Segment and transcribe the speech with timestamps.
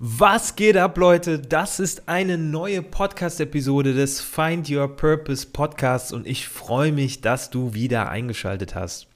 [0.00, 1.38] Was geht ab, Leute?
[1.38, 7.50] Das ist eine neue Podcast-Episode des Find Your Purpose Podcasts und ich freue mich, dass
[7.50, 9.06] du wieder eingeschaltet hast.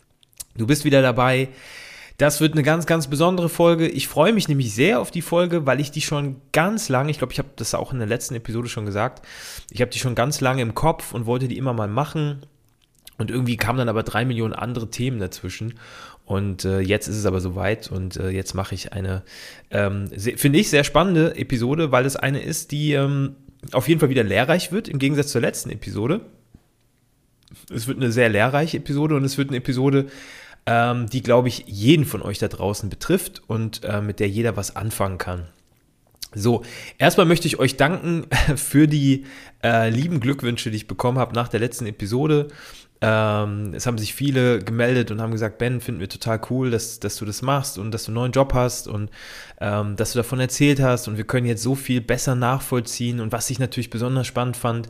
[0.56, 1.48] Du bist wieder dabei.
[2.16, 3.88] Das wird eine ganz, ganz besondere Folge.
[3.88, 7.18] Ich freue mich nämlich sehr auf die Folge, weil ich die schon ganz lange, ich
[7.18, 9.26] glaube, ich habe das auch in der letzten Episode schon gesagt,
[9.70, 12.46] ich habe die schon ganz lange im Kopf und wollte die immer mal machen.
[13.18, 15.74] Und irgendwie kamen dann aber drei Millionen andere Themen dazwischen.
[16.24, 19.22] Und äh, jetzt ist es aber soweit und äh, jetzt mache ich eine,
[19.70, 23.34] ähm, finde ich, sehr spannende Episode, weil es eine ist, die ähm,
[23.72, 26.20] auf jeden Fall wieder lehrreich wird, im Gegensatz zur letzten Episode.
[27.74, 30.06] Es wird eine sehr lehrreiche Episode und es wird eine Episode,
[30.66, 34.54] ähm, die, glaube ich, jeden von euch da draußen betrifft und äh, mit der jeder
[34.56, 35.46] was anfangen kann.
[36.34, 36.62] So,
[36.98, 39.24] erstmal möchte ich euch danken für die
[39.64, 42.48] äh, lieben Glückwünsche, die ich bekommen habe nach der letzten Episode.
[43.00, 46.98] Ähm, es haben sich viele gemeldet und haben gesagt, Ben, finden wir total cool, dass,
[46.98, 49.10] dass du das machst und dass du einen neuen Job hast und
[49.60, 53.20] ähm, dass du davon erzählt hast und wir können jetzt so viel besser nachvollziehen.
[53.20, 54.88] Und was ich natürlich besonders spannend fand,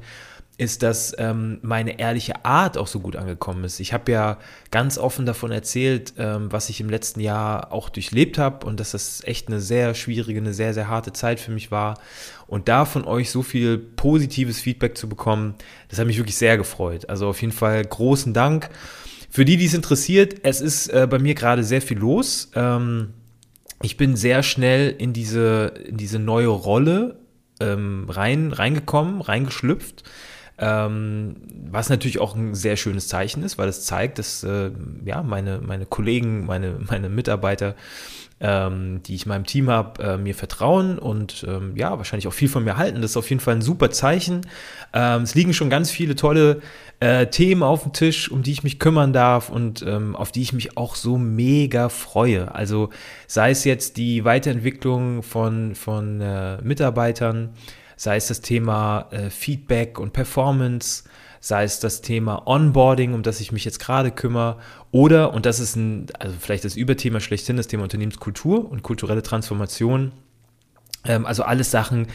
[0.58, 3.78] ist, dass ähm, meine ehrliche Art auch so gut angekommen ist.
[3.78, 4.38] Ich habe ja
[4.72, 8.90] ganz offen davon erzählt, ähm, was ich im letzten Jahr auch durchlebt habe und dass
[8.90, 12.00] das echt eine sehr schwierige, eine sehr, sehr harte Zeit für mich war.
[12.48, 15.54] Und da von euch so viel positives Feedback zu bekommen,
[15.88, 17.08] das hat mich wirklich sehr gefreut.
[17.08, 18.68] Also auf jeden Fall großen Dank.
[19.30, 22.50] Für die, die es interessiert, es ist äh, bei mir gerade sehr viel los.
[22.56, 23.10] Ähm,
[23.80, 27.20] ich bin sehr schnell in diese, in diese neue Rolle
[27.60, 30.02] ähm, rein, reingekommen, reingeschlüpft.
[30.60, 31.36] Ähm,
[31.70, 34.70] was natürlich auch ein sehr schönes Zeichen ist, weil es zeigt, dass äh,
[35.04, 37.76] ja, meine, meine Kollegen, meine, meine Mitarbeiter,
[38.40, 42.32] ähm, die ich in meinem Team habe, äh, mir vertrauen und ähm, ja, wahrscheinlich auch
[42.32, 43.02] viel von mir halten.
[43.02, 44.42] Das ist auf jeden Fall ein super Zeichen.
[44.92, 46.60] Ähm, es liegen schon ganz viele tolle
[47.00, 50.42] äh, Themen auf dem Tisch, um die ich mich kümmern darf und ähm, auf die
[50.42, 52.54] ich mich auch so mega freue.
[52.54, 52.90] Also
[53.26, 57.50] sei es jetzt die Weiterentwicklung von, von äh, Mitarbeitern,
[57.98, 61.02] sei es das Thema äh, Feedback und Performance,
[61.40, 64.58] sei es das Thema Onboarding, um das ich mich jetzt gerade kümmere,
[64.92, 69.22] oder, und das ist ein, also vielleicht das Überthema schlechthin, das Thema Unternehmenskultur und kulturelle
[69.22, 70.12] Transformation.
[71.04, 72.06] Ähm, also alles Sachen,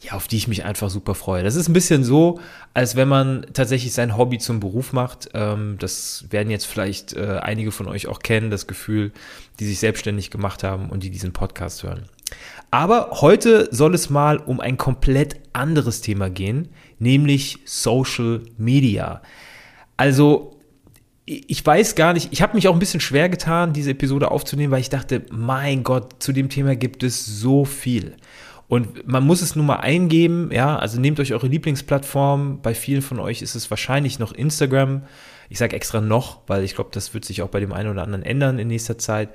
[0.00, 1.42] ja, auf die ich mich einfach super freue.
[1.42, 2.40] Das ist ein bisschen so,
[2.72, 5.30] als wenn man tatsächlich sein Hobby zum Beruf macht.
[5.34, 9.12] Ähm, das werden jetzt vielleicht äh, einige von euch auch kennen, das Gefühl,
[9.58, 12.04] die sich selbstständig gemacht haben und die diesen Podcast hören.
[12.70, 16.68] Aber heute soll es mal um ein komplett anderes Thema gehen,
[16.98, 19.22] nämlich Social Media.
[19.96, 20.58] Also,
[21.24, 24.72] ich weiß gar nicht, ich habe mich auch ein bisschen schwer getan, diese Episode aufzunehmen,
[24.72, 28.16] weil ich dachte, mein Gott, zu dem Thema gibt es so viel.
[28.66, 32.60] Und man muss es nun mal eingeben, ja, also nehmt euch eure Lieblingsplattform.
[32.62, 35.02] Bei vielen von euch ist es wahrscheinlich noch Instagram.
[35.48, 38.02] Ich sage extra noch, weil ich glaube, das wird sich auch bei dem einen oder
[38.02, 39.28] anderen ändern in nächster Zeit.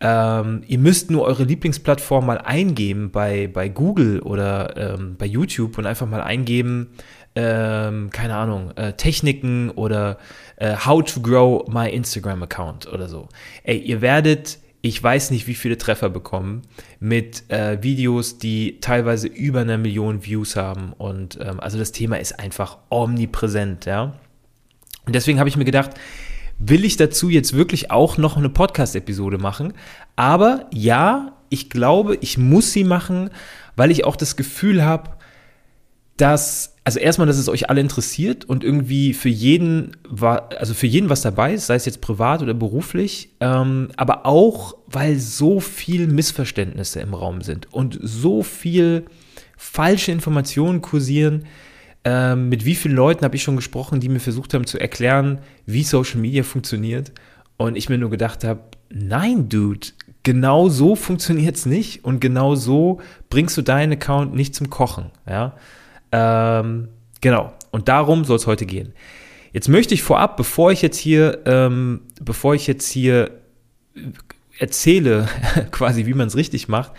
[0.00, 5.78] Ähm, ihr müsst nur eure Lieblingsplattform mal eingeben bei, bei Google oder ähm, bei YouTube
[5.78, 6.88] und einfach mal eingeben,
[7.34, 10.18] ähm, keine Ahnung, äh, Techniken oder
[10.56, 13.28] äh, How to Grow My Instagram Account oder so.
[13.62, 16.62] Ey, ihr werdet, ich weiß nicht, wie viele Treffer bekommen
[17.00, 20.92] mit äh, Videos, die teilweise über eine Million Views haben.
[20.92, 24.14] Und ähm, also das Thema ist einfach omnipräsent, ja.
[25.06, 25.92] Und deswegen habe ich mir gedacht,
[26.58, 29.74] will ich dazu jetzt wirklich auch noch eine Podcast-Episode machen.
[30.16, 33.30] Aber ja, ich glaube, ich muss sie machen,
[33.76, 35.10] weil ich auch das Gefühl habe,
[36.16, 41.10] dass, also erstmal, dass es euch alle interessiert und irgendwie für jeden, also für jeden
[41.10, 46.06] was dabei ist, sei es jetzt privat oder beruflich, ähm, aber auch, weil so viel
[46.06, 49.04] Missverständnisse im Raum sind und so viel
[49.58, 51.44] falsche Informationen kursieren,
[52.06, 55.40] ähm, mit wie vielen Leuten habe ich schon gesprochen, die mir versucht haben zu erklären,
[55.66, 57.10] wie Social Media funktioniert.
[57.56, 59.88] Und ich mir nur gedacht habe, nein, Dude,
[60.22, 62.04] genau so funktioniert es nicht.
[62.04, 65.10] Und genau so bringst du deinen Account nicht zum Kochen.
[65.28, 65.56] Ja?
[66.12, 66.90] Ähm,
[67.20, 67.52] genau.
[67.72, 68.92] Und darum soll es heute gehen.
[69.52, 73.32] Jetzt möchte ich vorab, bevor ich jetzt hier, ähm, bevor ich jetzt hier
[74.60, 75.26] erzähle,
[75.72, 76.92] quasi wie man es richtig macht,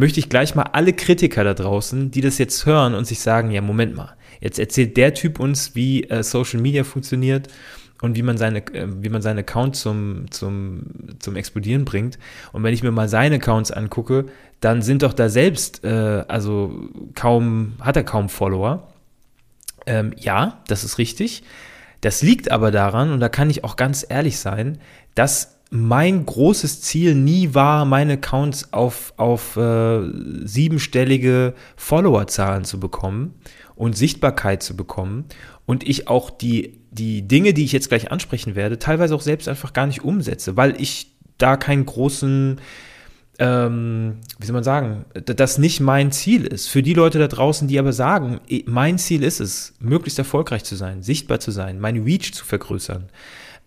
[0.00, 3.52] möchte ich gleich mal alle Kritiker da draußen, die das jetzt hören und sich sagen,
[3.52, 7.48] ja, Moment mal, Jetzt erzählt der Typ uns, wie äh, Social Media funktioniert
[8.00, 10.82] und wie man seine, äh, wie man seinen Account zum, zum,
[11.18, 12.18] zum Explodieren bringt.
[12.52, 14.26] Und wenn ich mir mal seine Accounts angucke,
[14.60, 18.88] dann sind doch da selbst, äh, also kaum, hat er kaum Follower.
[19.86, 21.42] Ähm, ja, das ist richtig.
[22.00, 24.78] Das liegt aber daran, und da kann ich auch ganz ehrlich sein,
[25.14, 30.02] dass mein großes Ziel nie war, meine Accounts auf, auf äh,
[30.44, 33.34] siebenstellige Followerzahlen zu bekommen
[33.76, 35.26] und Sichtbarkeit zu bekommen
[35.66, 39.48] und ich auch die, die Dinge, die ich jetzt gleich ansprechen werde, teilweise auch selbst
[39.48, 42.60] einfach gar nicht umsetze, weil ich da keinen großen,
[43.38, 46.66] ähm, wie soll man sagen, das nicht mein Ziel ist.
[46.66, 50.74] Für die Leute da draußen, die aber sagen, mein Ziel ist es, möglichst erfolgreich zu
[50.74, 53.08] sein, sichtbar zu sein, meine Reach zu vergrößern,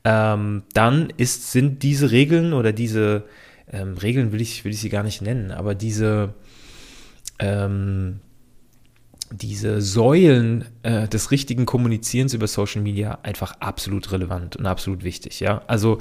[0.03, 3.23] ähm, dann ist, sind diese Regeln oder diese
[3.71, 6.33] ähm, Regeln will ich, will ich sie gar nicht nennen, aber diese,
[7.39, 8.19] ähm,
[9.31, 15.39] diese Säulen äh, des richtigen Kommunizierens über Social Media einfach absolut relevant und absolut wichtig.
[15.39, 15.63] Ja?
[15.67, 15.99] Also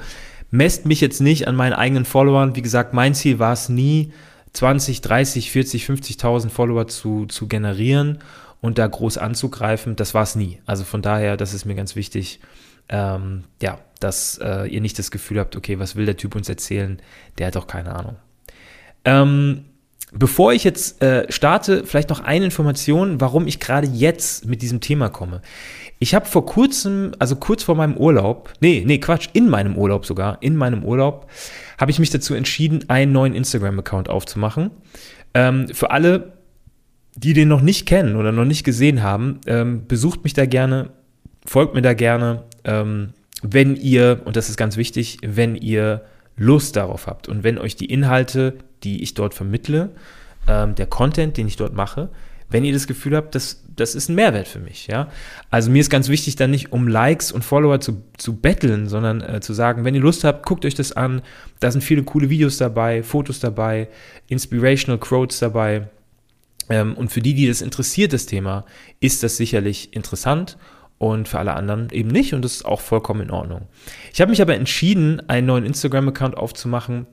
[0.51, 2.55] messt mich jetzt nicht an meinen eigenen Followern.
[2.55, 4.13] Wie gesagt, mein Ziel war es nie,
[4.53, 8.19] 20, 30, 40, 50.000 Follower zu, zu generieren
[8.61, 9.95] und da groß anzugreifen.
[9.95, 10.59] Das war es nie.
[10.67, 12.39] Also von daher, das ist mir ganz wichtig,
[12.89, 16.49] ähm, ja, dass äh, ihr nicht das Gefühl habt, okay, was will der Typ uns
[16.49, 17.01] erzählen?
[17.37, 18.15] Der hat doch keine Ahnung.
[19.05, 19.65] Ähm,
[20.15, 24.79] Bevor ich jetzt äh, starte, vielleicht noch eine Information, warum ich gerade jetzt mit diesem
[24.79, 25.41] Thema komme.
[25.97, 30.05] Ich habe vor kurzem, also kurz vor meinem Urlaub, nee, nee, Quatsch, in meinem Urlaub
[30.05, 31.31] sogar, in meinem Urlaub,
[31.79, 34.69] habe ich mich dazu entschieden, einen neuen Instagram-Account aufzumachen.
[35.33, 36.33] Ähm, für alle,
[37.15, 40.91] die den noch nicht kennen oder noch nicht gesehen haben, ähm, besucht mich da gerne,
[41.43, 46.03] folgt mir da gerne, ähm, wenn ihr, und das ist ganz wichtig, wenn ihr
[46.37, 49.91] Lust darauf habt und wenn euch die Inhalte, die ich dort vermittle,
[50.47, 52.09] ähm, der Content, den ich dort mache,
[52.49, 55.09] wenn ihr das Gefühl habt, das, das ist ein Mehrwert für mich, ja.
[55.49, 59.21] Also mir ist ganz wichtig, dann nicht um Likes und Follower zu, zu betteln, sondern
[59.21, 61.23] äh, zu sagen, wenn ihr Lust habt, guckt euch das an.
[61.59, 63.89] Da sind viele coole Videos dabei, Fotos dabei,
[64.27, 65.89] Inspirational Quotes dabei.
[66.69, 68.65] Ähm, und für die, die das interessiert, das Thema,
[68.99, 70.57] ist das sicherlich interessant
[71.11, 73.67] und für alle anderen eben nicht und das ist auch vollkommen in Ordnung.
[74.13, 77.07] Ich habe mich aber entschieden, einen neuen Instagram-Account aufzumachen,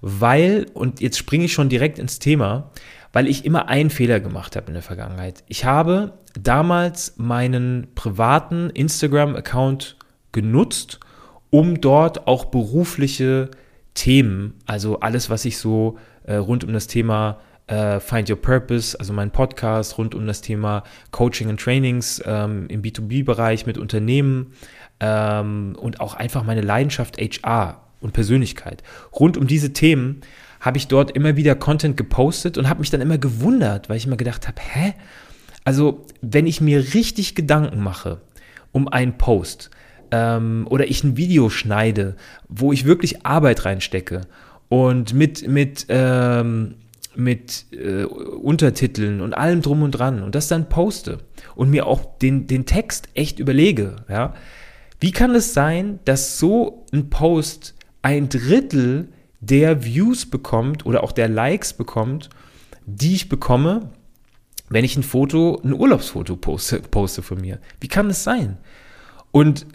[0.00, 2.70] weil, und jetzt springe ich schon direkt ins Thema,
[3.12, 5.44] weil ich immer einen Fehler gemacht habe in der Vergangenheit.
[5.46, 9.96] Ich habe damals meinen privaten Instagram-Account
[10.32, 11.00] genutzt,
[11.50, 13.50] um dort auch berufliche
[13.94, 18.98] Themen, also alles, was ich so äh, rund um das Thema äh, Find Your Purpose,
[18.98, 24.52] also mein Podcast rund um das Thema Coaching und Trainings ähm, im B2B-Bereich mit Unternehmen
[25.00, 28.82] ähm, und auch einfach meine Leidenschaft HR und Persönlichkeit.
[29.18, 30.20] Rund um diese Themen
[30.60, 34.06] habe ich dort immer wieder Content gepostet und habe mich dann immer gewundert, weil ich
[34.06, 34.94] immer gedacht habe, hä?
[35.64, 38.20] Also, wenn ich mir richtig Gedanken mache
[38.72, 39.70] um einen Post
[40.10, 42.16] ähm, oder ich ein Video schneide,
[42.48, 44.22] wo ich wirklich Arbeit reinstecke
[44.68, 46.74] und mit, mit ähm,
[47.16, 51.18] mit äh, Untertiteln und allem drum und dran und das dann poste
[51.54, 54.34] und mir auch den, den Text echt überlege, ja,
[55.00, 59.08] wie kann es sein, dass so ein Post ein Drittel
[59.40, 62.30] der Views bekommt oder auch der Likes bekommt,
[62.86, 63.90] die ich bekomme,
[64.68, 67.58] wenn ich ein Foto, ein Urlaubsfoto poste, poste von mir?
[67.80, 68.56] Wie kann das sein?
[69.30, 69.66] Und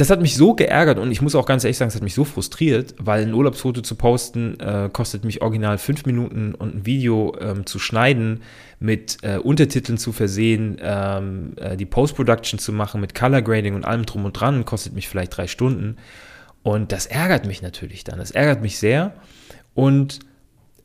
[0.00, 2.14] das hat mich so geärgert und ich muss auch ganz ehrlich sagen, es hat mich
[2.14, 6.86] so frustriert, weil ein Urlaubsfoto zu posten äh, kostet mich original fünf Minuten und ein
[6.86, 8.40] Video ähm, zu schneiden,
[8.78, 13.84] mit äh, Untertiteln zu versehen, ähm, äh, die Post-Production zu machen, mit Color Grading und
[13.84, 15.96] allem drum und dran, kostet mich vielleicht drei Stunden.
[16.62, 18.18] Und das ärgert mich natürlich dann.
[18.18, 19.12] Das ärgert mich sehr.
[19.74, 20.20] Und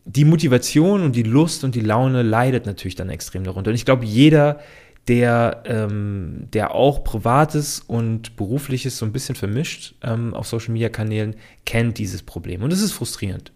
[0.05, 3.71] die Motivation und die Lust und die Laune leidet natürlich dann extrem darunter.
[3.71, 4.59] Und ich glaube, jeder,
[5.07, 10.89] der, ähm, der auch Privates und Berufliches so ein bisschen vermischt ähm, auf Social Media
[10.89, 11.35] Kanälen,
[11.65, 12.63] kennt dieses Problem.
[12.63, 13.51] Und es ist frustrierend.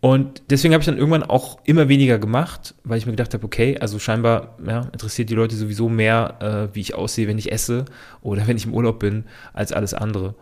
[0.00, 3.44] Und deswegen habe ich dann irgendwann auch immer weniger gemacht, weil ich mir gedacht habe,
[3.44, 6.38] okay, also scheinbar ja, interessiert die Leute sowieso mehr,
[6.72, 7.84] äh, wie ich aussehe, wenn ich esse
[8.20, 10.34] oder wenn ich im Urlaub bin, als alles andere.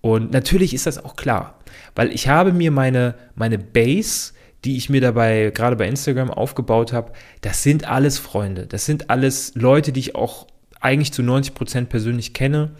[0.00, 1.58] Und natürlich ist das auch klar,
[1.96, 6.92] weil ich habe mir meine, meine Base die ich mir dabei gerade bei Instagram aufgebaut
[6.92, 8.66] habe, das sind alles Freunde.
[8.66, 10.46] Das sind alles Leute, die ich auch
[10.80, 12.72] eigentlich zu 90 Prozent persönlich kenne,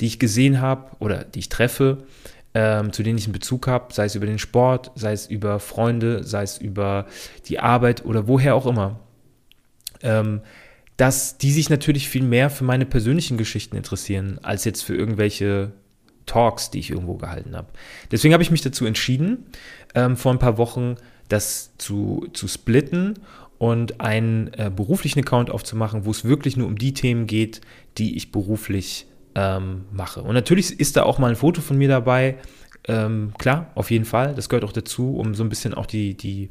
[0.00, 2.04] die ich gesehen habe oder die ich treffe,
[2.54, 5.60] ähm, zu denen ich einen Bezug habe, sei es über den Sport, sei es über
[5.60, 7.06] Freunde, sei es über
[7.46, 9.00] die Arbeit oder woher auch immer.
[10.02, 10.40] Ähm,
[10.96, 15.72] dass die sich natürlich viel mehr für meine persönlichen Geschichten interessieren, als jetzt für irgendwelche
[16.24, 17.68] Talks, die ich irgendwo gehalten habe.
[18.10, 19.46] Deswegen habe ich mich dazu entschieden,
[19.94, 20.96] ähm, vor ein paar Wochen
[21.28, 23.14] das zu, zu splitten
[23.58, 27.60] und einen äh, beruflichen Account aufzumachen, wo es wirklich nur um die Themen geht,
[27.98, 30.22] die ich beruflich ähm, mache.
[30.22, 32.36] Und natürlich ist da auch mal ein Foto von mir dabei.
[32.88, 34.34] Ähm, klar, auf jeden Fall.
[34.34, 36.50] Das gehört auch dazu, um so ein bisschen auch die, die,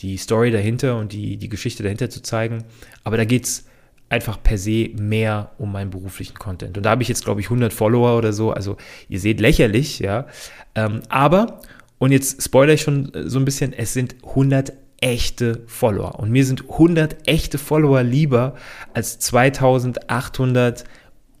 [0.00, 2.64] die Story dahinter und die, die Geschichte dahinter zu zeigen.
[3.04, 3.66] Aber da geht es
[4.08, 6.76] einfach per se mehr um meinen beruflichen Content.
[6.76, 8.52] Und da habe ich jetzt, glaube ich, 100 Follower oder so.
[8.52, 8.76] Also
[9.08, 10.26] ihr seht lächerlich, ja.
[10.74, 11.60] Ähm, aber,
[11.98, 16.18] und jetzt spoilere ich schon äh, so ein bisschen, es sind 100 echte Follower.
[16.18, 18.54] Und mir sind 100 echte Follower lieber
[18.94, 20.84] als 2800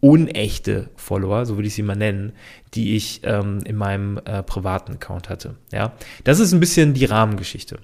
[0.00, 2.32] unechte Follower, so würde ich sie mal nennen,
[2.74, 5.56] die ich ähm, in meinem äh, privaten Account hatte.
[5.72, 7.78] Ja, das ist ein bisschen die Rahmengeschichte.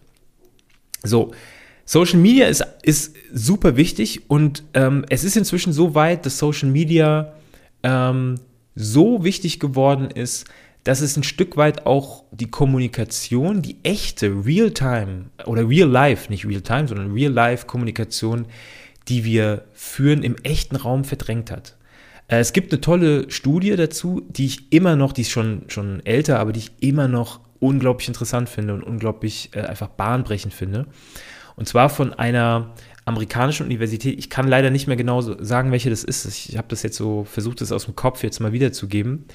[1.02, 1.32] So,
[1.84, 6.68] Social Media ist, ist super wichtig und ähm, es ist inzwischen so weit, dass Social
[6.68, 7.32] Media
[7.82, 8.36] ähm,
[8.74, 10.46] so wichtig geworden ist,
[10.84, 16.88] dass es ein Stück weit auch die Kommunikation, die echte Real-Time oder Real-Life, nicht Real-Time,
[16.88, 18.46] sondern Real-Life-Kommunikation,
[19.08, 21.76] die wir führen, im echten Raum verdrängt hat.
[22.28, 26.04] Äh, es gibt eine tolle Studie dazu, die ich immer noch, die ist schon, schon
[26.04, 30.86] älter, aber die ich immer noch unglaublich interessant finde und unglaublich äh, einfach bahnbrechend finde.
[31.54, 32.74] Und zwar von einer
[33.04, 34.18] amerikanischen Universität.
[34.18, 36.24] Ich kann leider nicht mehr genau sagen, welche das ist.
[36.26, 39.26] Ich habe das jetzt so versucht, das aus dem Kopf jetzt mal wiederzugeben.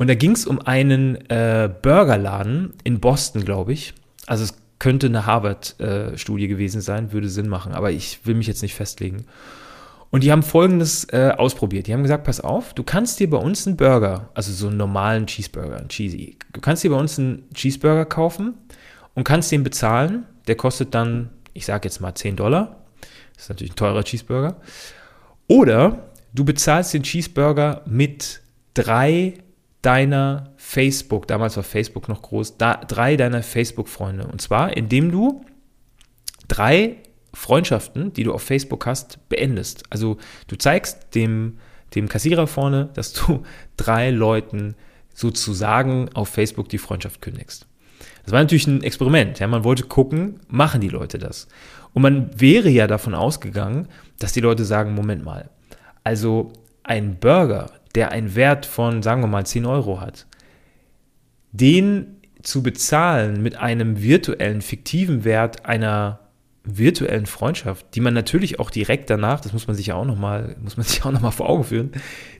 [0.00, 3.92] Und da ging es um einen äh, Burgerladen in Boston, glaube ich.
[4.26, 8.46] Also es könnte eine Harvard-Studie äh, gewesen sein, würde Sinn machen, aber ich will mich
[8.46, 9.26] jetzt nicht festlegen.
[10.08, 11.86] Und die haben folgendes äh, ausprobiert.
[11.86, 14.78] Die haben gesagt, pass auf, du kannst dir bei uns einen Burger, also so einen
[14.78, 18.54] normalen Cheeseburger, einen Cheesy, du kannst dir bei uns einen Cheeseburger kaufen
[19.12, 20.24] und kannst den bezahlen.
[20.46, 22.86] Der kostet dann, ich sage jetzt mal 10 Dollar.
[23.34, 24.56] Das ist natürlich ein teurer Cheeseburger.
[25.46, 28.40] Oder du bezahlst den Cheeseburger mit
[28.72, 29.34] drei
[29.82, 34.26] deiner Facebook, damals war Facebook noch groß, da, drei deiner Facebook-Freunde.
[34.26, 35.44] Und zwar, indem du
[36.48, 36.96] drei
[37.32, 39.84] Freundschaften, die du auf Facebook hast, beendest.
[39.90, 40.18] Also
[40.48, 41.58] du zeigst dem,
[41.94, 43.42] dem Kassierer vorne, dass du
[43.76, 44.74] drei Leuten
[45.14, 47.66] sozusagen auf Facebook die Freundschaft kündigst.
[48.24, 49.38] Das war natürlich ein Experiment.
[49.38, 51.48] Ja, man wollte gucken, machen die Leute das?
[51.92, 55.50] Und man wäre ja davon ausgegangen, dass die Leute sagen, Moment mal,
[56.04, 60.26] also ein Burger, der einen Wert von, sagen wir mal, 10 Euro hat,
[61.52, 66.20] den zu bezahlen mit einem virtuellen, fiktiven Wert einer
[66.62, 70.56] virtuellen Freundschaft, die man natürlich auch direkt danach, das muss man sich ja auch nochmal,
[70.62, 71.92] muss man sich auch noch mal vor Augen führen,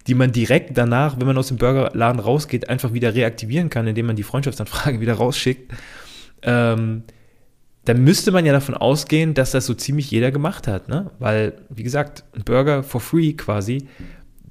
[0.06, 4.06] die man direkt danach, wenn man aus dem Burgerladen rausgeht, einfach wieder reaktivieren kann, indem
[4.06, 5.72] man die Freundschaftsanfrage wieder rausschickt,
[6.42, 7.04] ähm,
[7.86, 11.10] dann müsste man ja davon ausgehen, dass das so ziemlich jeder gemacht hat, ne?
[11.18, 13.88] Weil, wie gesagt, ein Burger for free quasi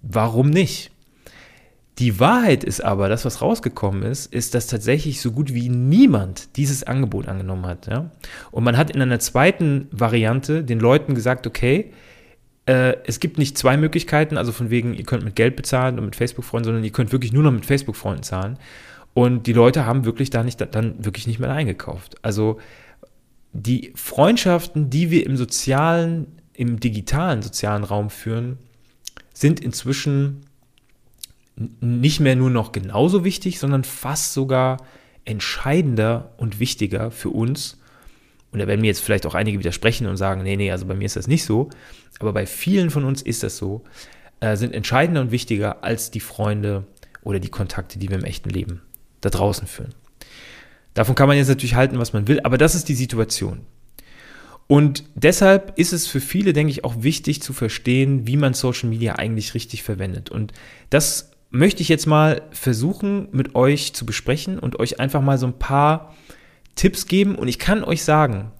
[0.01, 0.91] Warum nicht?
[1.99, 6.55] Die Wahrheit ist aber, das, was rausgekommen ist, ist, dass tatsächlich so gut wie niemand
[6.55, 7.87] dieses Angebot angenommen hat.
[7.87, 8.09] Ja?
[8.51, 11.91] Und man hat in einer zweiten Variante den Leuten gesagt, okay,
[12.65, 16.05] äh, es gibt nicht zwei Möglichkeiten, also von wegen, ihr könnt mit Geld bezahlen und
[16.05, 18.57] mit Facebook-Freunden, sondern ihr könnt wirklich nur noch mit Facebook-Freunden zahlen.
[19.13, 22.15] Und die Leute haben wirklich da nicht, dann wirklich nicht mehr eingekauft.
[22.21, 22.59] Also
[23.51, 28.57] die Freundschaften, die wir im sozialen, im digitalen sozialen Raum führen,
[29.39, 30.41] sind inzwischen
[31.79, 34.83] nicht mehr nur noch genauso wichtig, sondern fast sogar
[35.23, 37.79] entscheidender und wichtiger für uns.
[38.51, 40.93] Und da werden mir jetzt vielleicht auch einige widersprechen und sagen, nee, nee, also bei
[40.93, 41.69] mir ist das nicht so.
[42.19, 43.85] Aber bei vielen von uns ist das so,
[44.41, 46.85] äh, sind entscheidender und wichtiger als die Freunde
[47.21, 48.81] oder die Kontakte, die wir im echten Leben
[49.21, 49.95] da draußen führen.
[50.95, 53.61] Davon kann man jetzt natürlich halten, was man will, aber das ist die Situation.
[54.71, 58.87] Und deshalb ist es für viele, denke ich, auch wichtig zu verstehen, wie man Social
[58.87, 60.29] Media eigentlich richtig verwendet.
[60.29, 60.53] Und
[60.91, 65.47] das möchte ich jetzt mal versuchen mit euch zu besprechen und euch einfach mal so
[65.47, 66.15] ein paar
[66.75, 67.33] Tipps geben.
[67.33, 68.51] Und ich kann euch sagen,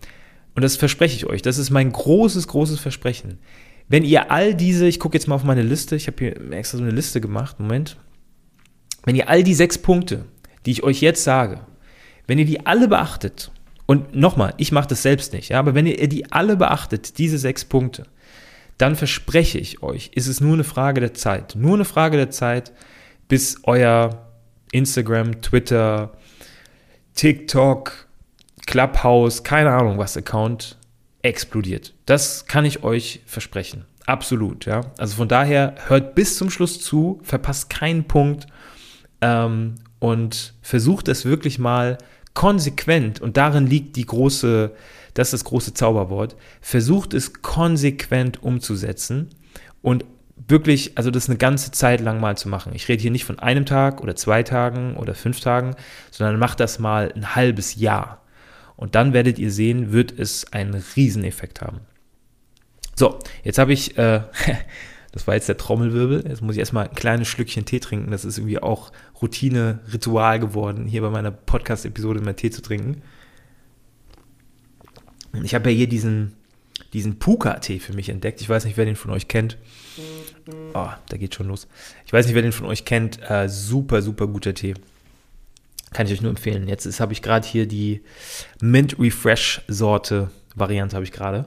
[0.56, 3.38] und das verspreche ich euch, das ist mein großes, großes Versprechen.
[3.88, 6.80] Wenn ihr all diese, ich gucke jetzt mal auf meine Liste, ich habe hier extra
[6.80, 7.98] so eine Liste gemacht, Moment.
[9.06, 10.26] Wenn ihr all die sechs Punkte,
[10.66, 11.60] die ich euch jetzt sage,
[12.26, 13.52] wenn ihr die alle beachtet,
[13.90, 17.40] und nochmal, ich mache das selbst nicht, ja, aber wenn ihr die alle beachtet, diese
[17.40, 18.06] sechs Punkte,
[18.78, 21.56] dann verspreche ich euch, ist es nur eine Frage der Zeit.
[21.56, 22.72] Nur eine Frage der Zeit,
[23.28, 24.28] bis euer
[24.72, 26.12] Instagram, Twitter,
[27.16, 28.08] TikTok,
[28.68, 30.78] Clubhouse, keine Ahnung was Account
[31.24, 31.96] explodiert.
[32.06, 33.86] Das kann ich euch versprechen.
[34.06, 34.82] Absolut, ja.
[35.00, 38.46] Also von daher hört bis zum Schluss zu, verpasst keinen Punkt
[39.22, 41.98] ähm, und versucht es wirklich mal
[42.34, 44.72] konsequent, und darin liegt die große,
[45.14, 49.30] das ist das große Zauberwort, versucht es konsequent umzusetzen
[49.82, 50.06] und
[50.48, 52.74] wirklich, also das eine ganze Zeit lang mal zu machen.
[52.74, 55.76] Ich rede hier nicht von einem Tag oder zwei Tagen oder fünf Tagen,
[56.12, 58.22] sondern macht das mal ein halbes Jahr.
[58.76, 61.82] Und dann werdet ihr sehen, wird es einen Rieseneffekt haben.
[62.96, 64.22] So, jetzt habe ich äh,
[65.12, 66.26] Das war jetzt der Trommelwirbel.
[66.28, 68.12] Jetzt muss ich erstmal ein kleines Schlückchen Tee trinken.
[68.12, 73.02] Das ist irgendwie auch Routine, Ritual geworden, hier bei meiner Podcast-Episode mal Tee zu trinken.
[75.44, 76.36] Ich habe ja hier diesen,
[76.94, 78.42] diesen Puka-Tee für mich entdeckt.
[78.42, 79.58] Ich weiß nicht, wer den von euch kennt.
[80.74, 81.68] Oh, da geht schon los.
[82.06, 83.20] Ich weiß nicht, wer den von euch kennt.
[83.30, 84.76] Äh, super, super guter Tee.
[85.92, 86.68] Kann ich euch nur empfehlen.
[86.68, 88.02] Jetzt habe ich gerade hier die
[88.62, 91.46] Mint Refresh Sorte Variante habe ich gerade.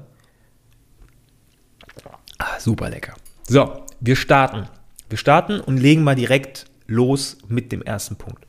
[2.38, 3.14] Ah, super lecker.
[3.48, 4.68] So, wir starten.
[5.08, 8.46] Wir starten und legen mal direkt los mit dem ersten Punkt.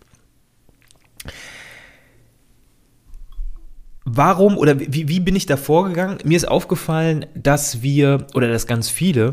[4.06, 6.18] Warum oder wie, wie bin ich da vorgegangen?
[6.26, 9.32] Mir ist aufgefallen, dass wir oder dass ganz viele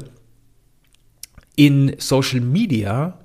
[1.56, 3.18] in Social Media,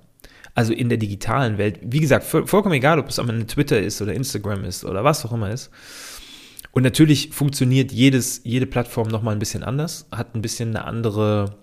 [0.55, 4.13] also in der digitalen Welt, wie gesagt, vollkommen egal, ob es am Twitter ist oder
[4.13, 5.69] Instagram ist oder was auch immer ist.
[6.71, 11.57] Und natürlich funktioniert jedes, jede Plattform nochmal ein bisschen anders, hat ein bisschen eine andere,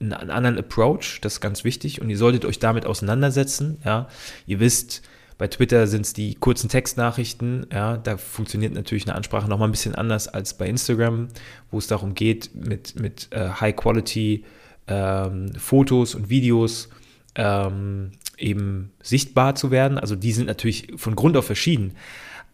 [0.00, 3.78] einen anderen Approach, das ist ganz wichtig und ihr solltet euch damit auseinandersetzen.
[3.84, 4.08] Ja,
[4.46, 5.02] ihr wisst,
[5.40, 7.66] bei Twitter sind es die kurzen Textnachrichten.
[7.72, 11.28] Ja, da funktioniert natürlich eine Ansprache nochmal ein bisschen anders als bei Instagram,
[11.70, 14.44] wo es darum geht, mit, mit äh, High Quality
[14.86, 16.90] ähm, Fotos und Videos
[17.36, 19.98] ähm, eben sichtbar zu werden.
[19.98, 21.94] Also die sind natürlich von Grund auf verschieden.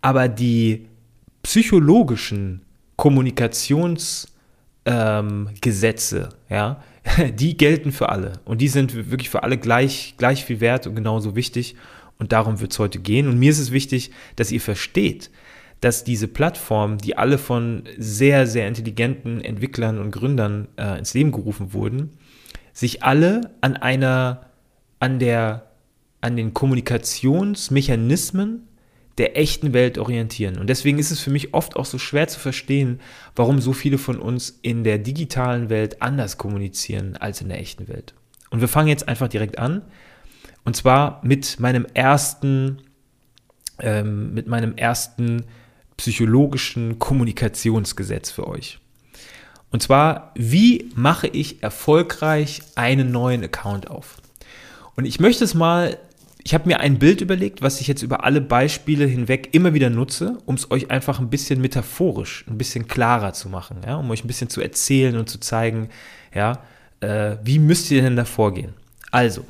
[0.01, 0.87] Aber die
[1.43, 2.63] psychologischen
[2.97, 4.29] Kommunikationsgesetze,
[4.85, 5.49] ähm,
[6.49, 6.83] ja,
[7.35, 8.35] die gelten für alle.
[8.45, 11.77] Und die sind wirklich für alle gleich, gleich viel wert und genauso wichtig.
[12.19, 13.29] Und darum wird es heute gehen.
[13.29, 15.31] Und mir ist es wichtig, dass ihr versteht,
[15.81, 21.33] dass diese Plattformen, die alle von sehr, sehr intelligenten Entwicklern und Gründern äh, ins Leben
[21.33, 22.17] gerufen wurden,
[22.73, 24.47] sich alle an einer,
[24.99, 25.67] an der,
[26.23, 28.67] an den Kommunikationsmechanismen
[29.19, 30.59] der echten Welt orientieren.
[30.59, 33.01] Und deswegen ist es für mich oft auch so schwer zu verstehen,
[33.35, 37.89] warum so viele von uns in der digitalen Welt anders kommunizieren als in der echten
[37.89, 38.15] Welt.
[38.51, 39.83] Und wir fangen jetzt einfach direkt an
[40.65, 42.83] und zwar mit meinem ersten,
[43.79, 45.45] ähm, mit meinem ersten
[45.97, 48.81] psychologischen Kommunikationsgesetz für euch.
[49.71, 54.17] Und zwar, wie mache ich erfolgreich einen neuen Account auf?
[54.97, 55.99] Und ich möchte es mal,
[56.47, 59.91] ich habe mir ein Bild überlegt, was ich jetzt über alle Beispiele hinweg immer wieder
[59.91, 64.09] nutze, um es euch einfach ein bisschen metaphorisch, ein bisschen klarer zu machen, ja, um
[64.13, 65.89] euch ein bisschen zu erzählen und zu zeigen,
[66.33, 66.61] ja,
[67.01, 68.75] äh, wie müsst ihr denn da vorgehen?
[69.11, 69.45] Also,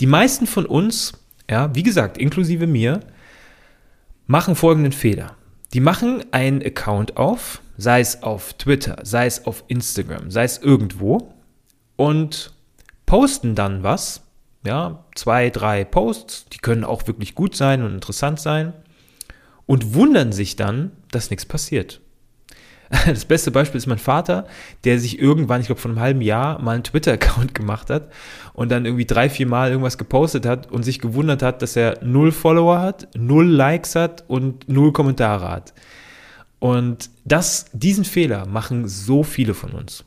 [0.00, 1.12] die meisten von uns,
[1.48, 2.98] ja, wie gesagt, inklusive mir,
[4.26, 5.36] machen folgenden Fehler.
[5.74, 10.58] Die machen einen Account auf, sei es auf Twitter, sei es auf Instagram, sei es
[10.58, 11.32] irgendwo
[11.94, 12.52] und
[13.06, 14.25] posten dann was,
[14.66, 18.72] ja, zwei, drei Posts, die können auch wirklich gut sein und interessant sein
[19.66, 22.00] und wundern sich dann, dass nichts passiert.
[23.06, 24.46] Das beste Beispiel ist mein Vater,
[24.84, 28.12] der sich irgendwann, ich glaube vor einem halben Jahr, mal einen Twitter-Account gemacht hat
[28.52, 31.98] und dann irgendwie drei, vier Mal irgendwas gepostet hat und sich gewundert hat, dass er
[32.04, 35.74] null Follower hat, null Likes hat und null Kommentare hat.
[36.58, 40.04] Und das, diesen Fehler machen so viele von uns.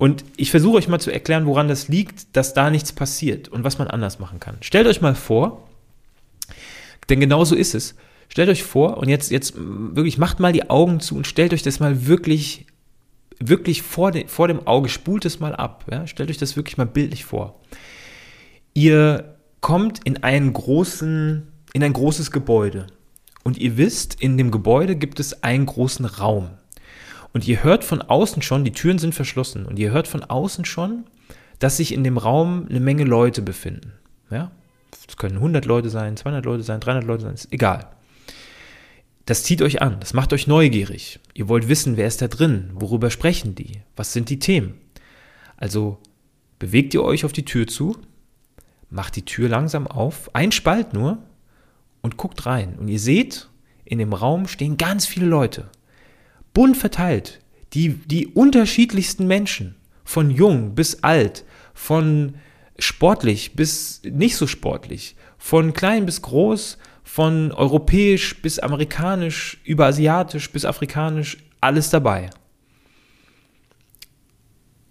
[0.00, 3.64] Und ich versuche euch mal zu erklären, woran das liegt, dass da nichts passiert und
[3.64, 4.56] was man anders machen kann.
[4.62, 5.68] Stellt euch mal vor,
[7.10, 7.96] denn genau so ist es.
[8.30, 11.62] Stellt euch vor, und jetzt, jetzt wirklich macht mal die Augen zu und stellt euch
[11.62, 12.64] das mal wirklich,
[13.40, 15.84] wirklich vor, de, vor dem Auge, spult es mal ab.
[15.90, 16.06] Ja?
[16.06, 17.60] Stellt euch das wirklich mal bildlich vor.
[18.72, 22.86] Ihr kommt in einen großen, in ein großes Gebäude.
[23.44, 26.52] Und ihr wisst, in dem Gebäude gibt es einen großen Raum.
[27.32, 30.64] Und ihr hört von außen schon, die Türen sind verschlossen, und ihr hört von außen
[30.64, 31.04] schon,
[31.58, 33.92] dass sich in dem Raum eine Menge Leute befinden.
[34.30, 34.50] Ja?
[35.08, 37.90] Es können 100 Leute sein, 200 Leute sein, 300 Leute sein, ist egal.
[39.26, 41.20] Das zieht euch an, das macht euch neugierig.
[41.34, 44.74] Ihr wollt wissen, wer ist da drin, worüber sprechen die, was sind die Themen.
[45.56, 45.98] Also
[46.58, 47.96] bewegt ihr euch auf die Tür zu,
[48.88, 51.18] macht die Tür langsam auf, ein Spalt nur
[52.00, 52.76] und guckt rein.
[52.78, 53.48] Und ihr seht,
[53.84, 55.68] in dem Raum stehen ganz viele Leute,
[56.52, 57.40] bunt verteilt,
[57.72, 62.34] die, die unterschiedlichsten Menschen, von jung bis alt, von
[62.78, 70.50] sportlich bis nicht so sportlich, von klein bis groß, von europäisch bis amerikanisch, über asiatisch
[70.50, 72.30] bis afrikanisch, alles dabei.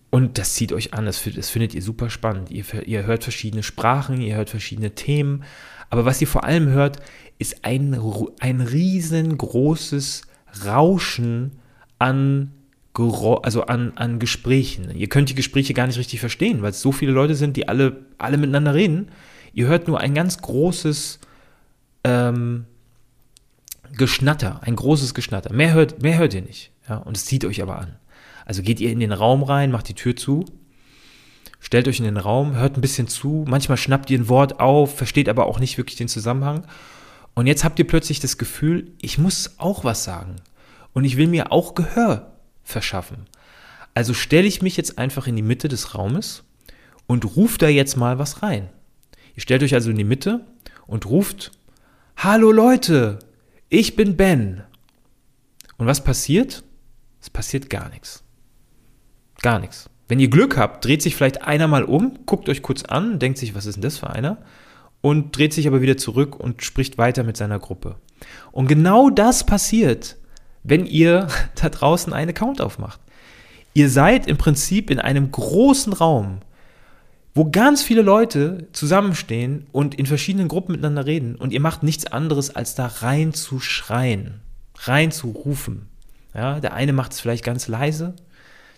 [0.10, 2.50] Und das zieht euch an, das, findet ihr super spannend.
[2.50, 5.44] Ihr, ihr, hört verschiedene Sprachen, ihr hört verschiedene Themen,
[5.90, 6.98] aber was ihr vor allem hört,
[7.38, 8.00] ist ein,
[8.40, 10.24] ein riesengroßes
[10.66, 11.52] Rauschen
[12.00, 12.52] an,
[12.94, 14.96] also an, an Gesprächen.
[14.96, 17.68] Ihr könnt die Gespräche gar nicht richtig verstehen, weil es so viele Leute sind, die
[17.68, 19.10] alle, alle miteinander reden.
[19.54, 21.20] Ihr hört nur ein ganz großes
[22.04, 22.66] ähm,
[23.94, 25.54] Geschnatter, ein großes Geschnatter.
[25.54, 26.72] Mehr hört, mehr hört ihr nicht.
[26.88, 26.98] Ja?
[26.98, 27.96] Und es zieht euch aber an.
[28.46, 30.46] Also geht ihr in den Raum rein, macht die Tür zu,
[31.60, 34.98] stellt euch in den Raum, hört ein bisschen zu, manchmal schnappt ihr ein Wort auf,
[34.98, 36.66] versteht aber auch nicht wirklich den Zusammenhang.
[37.40, 40.42] Und jetzt habt ihr plötzlich das Gefühl, ich muss auch was sagen.
[40.92, 43.28] Und ich will mir auch Gehör verschaffen.
[43.94, 46.44] Also stelle ich mich jetzt einfach in die Mitte des Raumes
[47.08, 48.68] und ruft da jetzt mal was rein.
[49.38, 50.46] Ihr stellt euch also in die Mitte
[50.86, 51.54] und ruft
[52.18, 53.20] Hallo Leute,
[53.70, 54.64] ich bin Ben.
[55.78, 56.66] Und was passiert?
[57.22, 58.22] Es passiert gar nichts.
[59.42, 59.90] Gar nichts.
[60.10, 63.38] Wenn ihr Glück habt, dreht sich vielleicht einer mal um, guckt euch kurz an, denkt
[63.38, 64.40] sich, was ist denn das für einer?
[65.02, 67.96] Und dreht sich aber wieder zurück und spricht weiter mit seiner Gruppe.
[68.52, 70.18] Und genau das passiert,
[70.64, 73.00] wenn ihr da draußen einen Account aufmacht.
[73.74, 76.40] Ihr seid im Prinzip in einem großen Raum,
[77.36, 82.08] wo ganz viele Leute zusammenstehen und in verschiedenen Gruppen miteinander reden und ihr macht nichts
[82.08, 84.42] anderes, als da rein zu schreien,
[84.76, 85.88] rein zu rufen.
[86.34, 88.16] Ja, der eine macht es vielleicht ganz leise,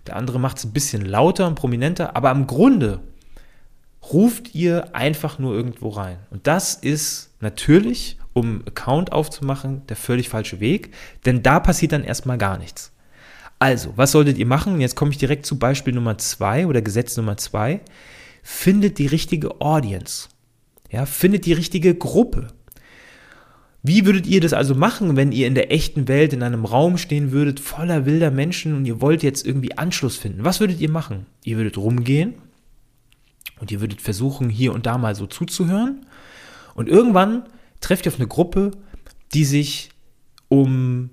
[0.08, 3.00] der andere macht es ein bisschen lauter und prominenter, aber am Grunde
[4.12, 6.18] ruft ihr einfach nur irgendwo rein.
[6.30, 10.92] Und das ist natürlich, um Account aufzumachen, der völlig falsche Weg,
[11.26, 12.92] denn da passiert dann erstmal gar nichts.
[13.60, 14.82] Also, was solltet ihr machen?
[14.82, 17.82] Jetzt komme ich direkt zu Beispiel Nummer zwei oder Gesetz Nummer zwei.
[18.42, 20.30] Findet die richtige Audience.
[20.90, 22.48] Ja, findet die richtige Gruppe.
[23.84, 26.98] Wie würdet ihr das also machen, wenn ihr in der echten Welt in einem Raum
[26.98, 30.44] stehen würdet, voller wilder Menschen und ihr wollt jetzt irgendwie Anschluss finden?
[30.44, 31.28] Was würdet ihr machen?
[31.44, 32.36] Ihr würdet rumgehen
[33.62, 36.06] und ihr würdet versuchen, hier und da mal so zuzuhören.
[36.76, 37.44] Und irgendwann
[37.80, 38.72] trefft ihr auf eine Gruppe,
[39.34, 39.92] die sich
[40.50, 41.12] um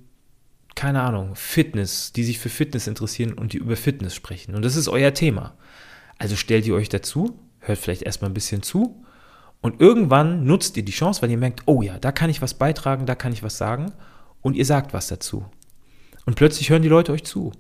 [0.79, 4.55] keine Ahnung, Fitness, die sich für Fitness interessieren und die über Fitness sprechen.
[4.55, 5.57] Und das ist euer Thema.
[6.19, 9.05] Also stellt ihr euch dazu, hört vielleicht erstmal ein bisschen zu
[9.61, 12.55] und irgendwann nutzt ihr die Chance, weil ihr merkt, oh ja, da kann ich was
[12.55, 13.91] beitragen, da kann ich was sagen
[14.41, 15.47] und ihr sagt was dazu.
[16.27, 17.51] Und plötzlich hören die Leute euch zu.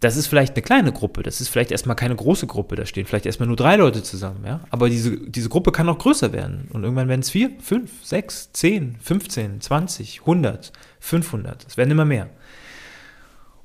[0.00, 3.06] Das ist vielleicht eine kleine Gruppe, das ist vielleicht erstmal keine große Gruppe, da stehen
[3.06, 4.60] vielleicht erstmal nur drei Leute zusammen, ja.
[4.68, 6.68] Aber diese, diese Gruppe kann auch größer werden.
[6.72, 11.66] Und irgendwann werden es vier, fünf, sechs, zehn, 15, 20, 100, 500.
[11.66, 12.28] Es werden immer mehr.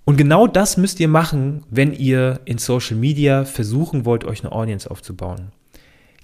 [0.10, 4.52] Und genau das müsst ihr machen, wenn ihr in Social Media versuchen wollt, euch eine
[4.52, 5.52] Audience aufzubauen.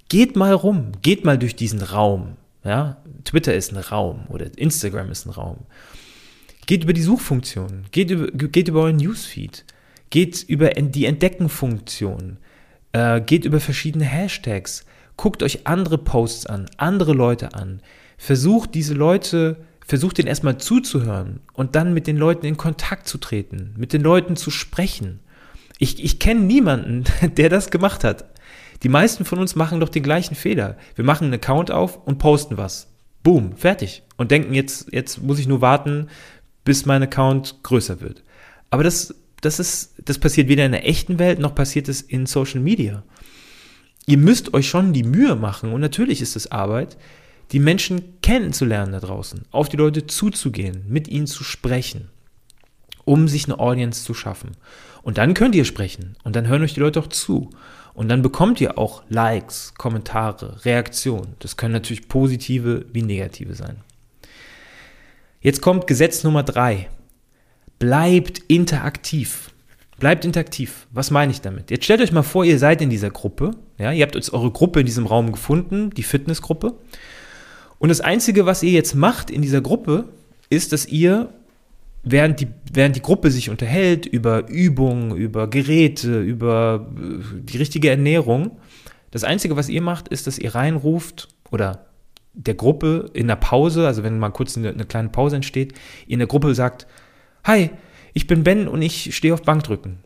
[0.09, 2.37] Geht mal rum, geht mal durch diesen Raum.
[2.63, 2.97] Ja?
[3.25, 5.57] Twitter ist ein Raum oder Instagram ist ein Raum.
[6.65, 9.65] Geht über die Suchfunktion, geht über, geht über euren Newsfeed,
[10.15, 12.37] geht über die Entdeckenfunktion,
[12.93, 14.85] äh, geht über verschiedene Hashtags,
[15.17, 17.81] guckt euch andere Posts an, andere Leute an,
[18.17, 23.17] versucht diese Leute versucht den erstmal zuzuhören und dann mit den Leuten in Kontakt zu
[23.17, 25.19] treten, mit den Leuten zu sprechen.
[25.79, 27.03] Ich, ich kenne niemanden,
[27.35, 28.23] der das gemacht hat.
[28.83, 30.77] Die meisten von uns machen doch den gleichen Fehler.
[30.95, 32.87] Wir machen einen Account auf und posten was.
[33.21, 34.03] Boom, fertig.
[34.15, 36.07] Und denken, jetzt, jetzt muss ich nur warten,
[36.63, 38.23] bis mein Account größer wird.
[38.69, 39.13] Aber das,
[39.45, 43.03] das, ist, das passiert weder in der echten Welt noch passiert es in Social Media.
[44.07, 46.97] Ihr müsst euch schon die Mühe machen, und natürlich ist es Arbeit,
[47.51, 52.09] die Menschen kennenzulernen da draußen, auf die Leute zuzugehen, mit ihnen zu sprechen,
[53.03, 54.51] um sich eine Audience zu schaffen.
[55.03, 57.51] Und dann könnt ihr sprechen und dann hören euch die Leute auch zu.
[57.93, 61.35] Und dann bekommt ihr auch Likes, Kommentare, Reaktionen.
[61.39, 63.77] Das können natürlich positive wie negative sein.
[65.39, 66.89] Jetzt kommt Gesetz Nummer drei.
[67.85, 69.51] Bleibt interaktiv.
[69.99, 70.87] Bleibt interaktiv.
[70.91, 71.69] Was meine ich damit?
[71.69, 73.51] Jetzt stellt euch mal vor, ihr seid in dieser Gruppe.
[73.77, 76.73] Ja, ihr habt jetzt eure Gruppe in diesem Raum gefunden, die Fitnessgruppe.
[77.77, 80.05] Und das Einzige, was ihr jetzt macht in dieser Gruppe,
[80.49, 81.29] ist, dass ihr,
[82.01, 87.91] während die, während die Gruppe sich unterhält über Übungen, über Geräte, über äh, die richtige
[87.91, 88.57] Ernährung,
[89.11, 91.85] das Einzige, was ihr macht, ist, dass ihr reinruft oder
[92.33, 95.73] der Gruppe in der Pause, also wenn mal kurz eine, eine kleine Pause entsteht,
[96.07, 96.87] ihr in der Gruppe sagt,
[97.45, 97.69] Hi,
[98.15, 99.99] ich bin Ben und ich stehe auf Bankdrücken.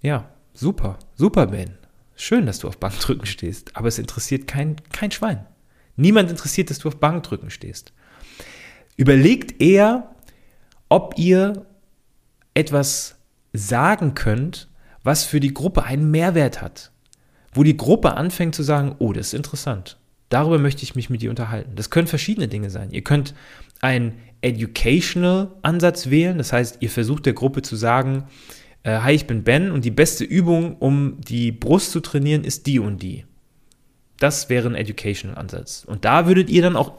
[0.00, 1.76] Ja, super, super Ben.
[2.14, 5.44] Schön, dass du auf Bankdrücken stehst, aber es interessiert kein, kein Schwein.
[5.96, 7.92] Niemand interessiert, dass du auf Bankdrücken stehst.
[8.96, 10.14] Überlegt eher,
[10.88, 11.66] ob ihr
[12.54, 13.16] etwas
[13.52, 14.68] sagen könnt,
[15.02, 16.92] was für die Gruppe einen Mehrwert hat.
[17.52, 19.98] Wo die Gruppe anfängt zu sagen, oh, das ist interessant.
[20.28, 21.74] Darüber möchte ich mich mit dir unterhalten.
[21.74, 22.92] Das können verschiedene Dinge sein.
[22.92, 23.34] Ihr könnt
[23.80, 26.38] einen educational Ansatz wählen.
[26.38, 28.24] Das heißt, ihr versucht der Gruppe zu sagen,
[28.82, 32.66] äh, hi, ich bin Ben und die beste Übung, um die Brust zu trainieren, ist
[32.66, 33.24] die und die.
[34.18, 35.84] Das wäre ein Educational-Ansatz.
[35.86, 36.92] Und da würdet ihr dann auch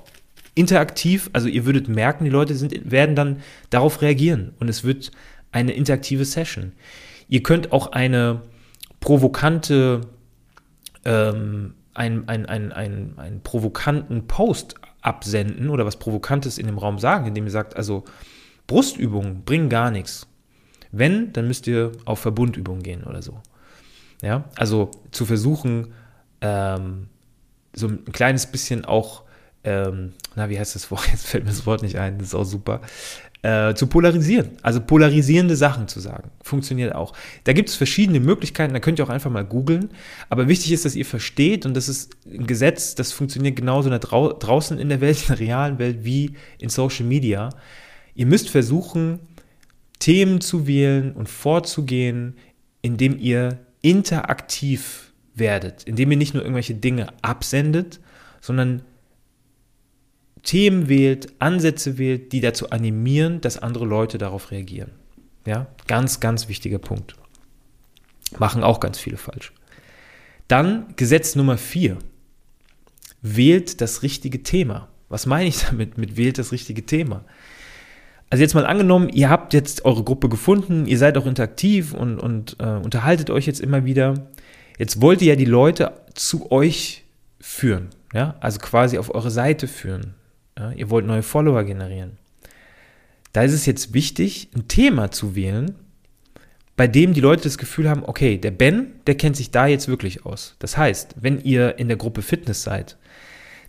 [0.55, 3.37] interaktiv, also ihr würdet merken, die Leute sind, werden dann
[3.69, 5.11] darauf reagieren und es wird
[5.51, 6.71] eine interaktive Session.
[7.27, 8.41] Ihr könnt auch eine
[8.99, 10.01] provokante,
[11.03, 16.99] ähm, einen ein, ein, ein, ein provokanten Post absenden oder was Provokantes in dem Raum
[16.99, 18.03] sagen, indem ihr sagt, also
[18.67, 20.27] Brustübungen bringen gar nichts.
[20.91, 23.41] Wenn, dann müsst ihr auf Verbundübungen gehen oder so.
[24.21, 25.93] Ja, also zu versuchen,
[26.41, 27.07] ähm,
[27.73, 29.23] so ein kleines bisschen auch,
[29.63, 31.07] ähm, na, wie heißt das Wort?
[31.11, 32.81] Jetzt fällt mir das Wort nicht ein, das ist auch super.
[33.45, 36.31] Äh, zu polarisieren, also polarisierende Sachen zu sagen.
[36.41, 37.13] Funktioniert auch.
[37.43, 39.91] Da gibt es verschiedene Möglichkeiten, da könnt ihr auch einfach mal googeln.
[40.29, 44.33] Aber wichtig ist, dass ihr versteht, und das ist ein Gesetz, das funktioniert genauso drau
[44.33, 47.51] draußen in der Welt, in der realen Welt, wie in Social Media.
[48.15, 49.19] Ihr müsst versuchen,
[49.99, 52.37] Themen zu wählen und vorzugehen,
[52.81, 57.99] indem ihr interaktiv werdet, indem ihr nicht nur irgendwelche Dinge absendet,
[58.41, 58.81] sondern
[60.45, 64.91] Themen wählt, Ansätze wählt, die dazu animieren, dass andere Leute darauf reagieren.
[65.45, 67.15] Ja, ganz, ganz wichtiger Punkt.
[68.39, 69.51] Machen auch ganz viele falsch.
[70.47, 71.97] Dann Gesetz Nummer vier.
[73.21, 74.87] Wählt das richtige Thema.
[75.09, 77.25] Was meine ich damit mit wählt das richtige Thema?
[78.29, 82.19] Also jetzt mal angenommen, ihr habt jetzt eure Gruppe gefunden, ihr seid auch interaktiv und,
[82.19, 84.27] und äh, unterhaltet euch jetzt immer wieder.
[84.77, 87.03] Jetzt wollt ihr ja die Leute zu euch
[87.39, 90.15] führen, ja, also quasi auf eure Seite führen.
[90.57, 90.71] Ja?
[90.71, 92.17] Ihr wollt neue Follower generieren.
[93.33, 95.75] Da ist es jetzt wichtig, ein Thema zu wählen,
[96.77, 99.87] bei dem die Leute das Gefühl haben, okay, der Ben, der kennt sich da jetzt
[99.87, 100.55] wirklich aus.
[100.59, 102.97] Das heißt, wenn ihr in der Gruppe Fitness seid,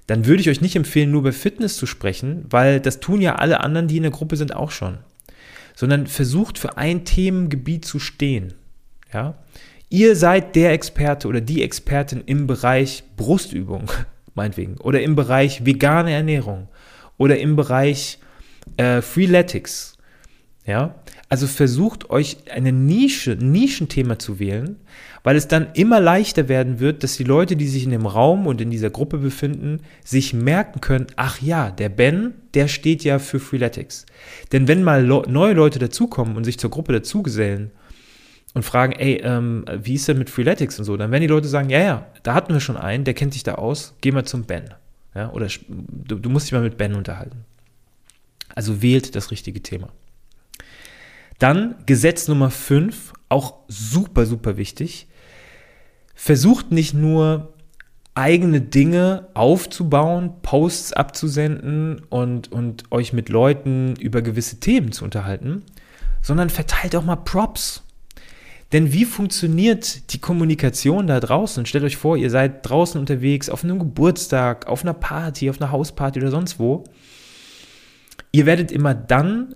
[0.07, 3.37] dann würde ich euch nicht empfehlen, nur über Fitness zu sprechen, weil das tun ja
[3.37, 4.99] alle anderen, die in der Gruppe sind, auch schon.
[5.75, 8.55] Sondern versucht für ein Themengebiet zu stehen.
[9.13, 9.35] Ja?
[9.89, 13.91] Ihr seid der Experte oder die Expertin im Bereich Brustübung,
[14.35, 16.69] meinetwegen, oder im Bereich vegane Ernährung
[17.19, 18.19] oder im Bereich
[18.77, 19.97] äh, Freeletics.
[20.67, 20.97] Ja,
[21.29, 24.77] also versucht euch eine Nische, Nischenthema zu wählen,
[25.23, 28.49] weil es dann immer leichter werden wird, dass die Leute, die sich in dem Raum
[28.49, 33.21] und in dieser Gruppe befinden, sich merken können, ach ja, der Ben, der steht ja
[33.21, 34.07] für Freeletics.
[34.53, 37.71] Denn wenn mal neue Leute dazukommen und sich zur Gruppe dazugesellen
[38.55, 41.47] und fragen, ey, ähm, wie ist denn mit Freeletics und so, dann werden die Leute
[41.47, 44.25] sagen, ja, ja, da hatten wir schon einen, der kennt sich da aus, geh mal
[44.25, 44.75] zum Ben.
[45.17, 47.47] Ja, oder du, du musst dich mal mit Ben unterhalten.
[48.55, 49.89] Also wählt das richtige Thema.
[51.39, 55.07] Dann Gesetz Nummer 5, auch super, super wichtig.
[56.15, 57.55] Versucht nicht nur
[58.15, 65.63] eigene Dinge aufzubauen, Posts abzusenden und, und euch mit Leuten über gewisse Themen zu unterhalten,
[66.21, 67.86] sondern verteilt auch mal Props.
[68.73, 71.67] Denn wie funktioniert die Kommunikation da draußen?
[71.67, 75.71] Stellt euch vor, ihr seid draußen unterwegs, auf einem Geburtstag, auf einer Party, auf einer
[75.71, 76.85] Hausparty oder sonst wo.
[78.33, 79.55] Ihr werdet immer dann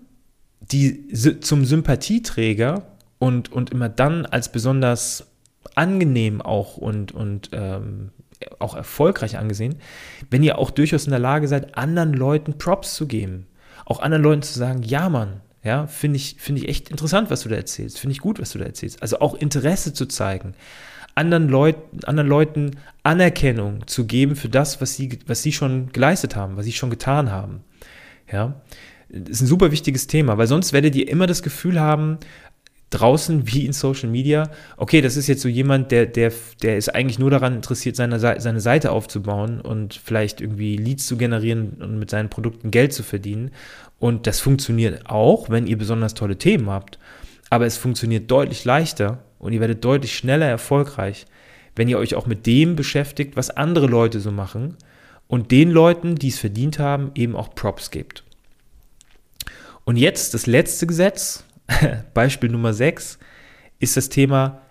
[0.61, 1.09] die
[1.41, 2.87] zum Sympathieträger
[3.19, 5.27] und, und immer dann als besonders
[5.75, 8.11] angenehm auch und, und ähm,
[8.59, 9.77] auch erfolgreich angesehen,
[10.31, 13.47] wenn ihr auch durchaus in der Lage seid, anderen Leuten Props zu geben.
[13.85, 17.43] Auch anderen Leuten zu sagen, ja Mann, ja, finde ich, finde ich echt interessant, was
[17.43, 19.03] du da erzählst, finde ich gut, was du da erzählst.
[19.03, 20.55] Also auch Interesse zu zeigen,
[21.15, 22.71] anderen Leuten, anderen Leuten
[23.03, 26.91] Anerkennung zu geben für das, was sie, was sie schon geleistet haben, was sie schon
[26.91, 27.61] getan haben.
[28.31, 28.61] Ja,
[29.11, 32.19] das ist ein super wichtiges Thema, weil sonst werdet ihr immer das Gefühl haben,
[32.91, 36.93] draußen wie in Social Media, okay, das ist jetzt so jemand, der, der, der ist
[36.93, 41.99] eigentlich nur daran interessiert, seine, seine Seite aufzubauen und vielleicht irgendwie Leads zu generieren und
[41.99, 43.53] mit seinen Produkten Geld zu verdienen.
[44.01, 46.99] Und das funktioniert auch, wenn ihr besonders tolle Themen habt.
[47.51, 51.27] Aber es funktioniert deutlich leichter und ihr werdet deutlich schneller erfolgreich,
[51.77, 54.77] wenn ihr euch auch mit dem beschäftigt, was andere Leute so machen
[55.29, 58.25] und den Leuten, die es verdient haben, eben auch Props gibt.
[59.85, 61.45] Und jetzt das letzte Gesetz,
[62.15, 63.19] Beispiel Nummer 6,
[63.81, 64.63] ist das Thema,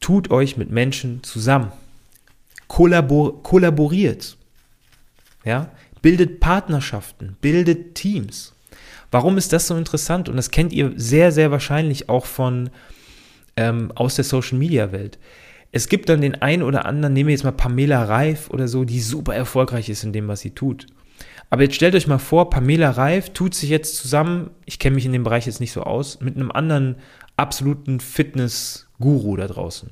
[0.00, 1.72] tut euch mit Menschen zusammen.
[2.68, 4.36] Kollabor kollaboriert.
[5.44, 5.70] Ja?
[6.02, 8.54] Bildet Partnerschaften, bildet Teams.
[9.10, 10.28] Warum ist das so interessant?
[10.28, 12.70] Und das kennt ihr sehr, sehr wahrscheinlich auch von
[13.56, 15.18] ähm, aus der Social Media Welt.
[15.72, 18.84] Es gibt dann den einen oder anderen, nehmen wir jetzt mal Pamela Reif oder so,
[18.84, 20.86] die super erfolgreich ist in dem, was sie tut.
[21.50, 25.06] Aber jetzt stellt euch mal vor, Pamela Reif tut sich jetzt zusammen, ich kenne mich
[25.06, 26.96] in dem Bereich jetzt nicht so aus, mit einem anderen
[27.36, 29.90] absoluten Fitness-Guru da draußen.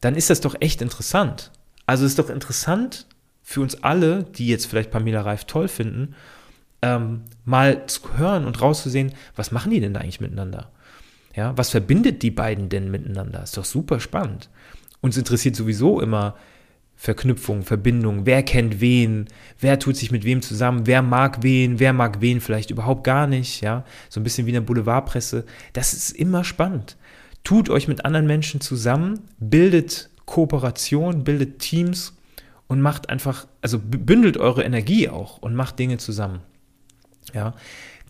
[0.00, 1.50] Dann ist das doch echt interessant.
[1.86, 3.06] Also ist doch interessant
[3.50, 6.14] für uns alle, die jetzt vielleicht Pamela Reif toll finden,
[6.82, 10.70] ähm, mal zu hören und rauszusehen, was machen die denn da eigentlich miteinander?
[11.34, 13.42] Ja, was verbindet die beiden denn miteinander?
[13.42, 14.50] Ist doch super spannend.
[15.00, 16.36] Uns interessiert sowieso immer,
[16.94, 21.94] Verknüpfung, Verbindung, wer kennt wen, wer tut sich mit wem zusammen, wer mag wen, wer
[21.94, 25.46] mag wen vielleicht überhaupt gar nicht, ja, so ein bisschen wie in der Boulevardpresse.
[25.72, 26.98] Das ist immer spannend.
[27.44, 32.12] Tut euch mit anderen Menschen zusammen, bildet Kooperation, bildet Teams
[32.68, 36.40] und macht einfach, also bündelt eure Energie auch und macht Dinge zusammen.
[37.34, 37.54] Ja.